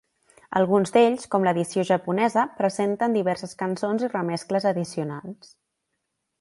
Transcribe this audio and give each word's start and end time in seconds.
Alguns 0.59 0.93
d'ells, 0.95 1.25
com 1.35 1.45
l'edició 1.47 1.83
japonesa, 1.89 2.47
presenten 2.63 3.19
diverses 3.19 3.55
cançons 3.63 4.09
i 4.09 4.13
remescles 4.17 4.69
addicionals. 4.75 5.57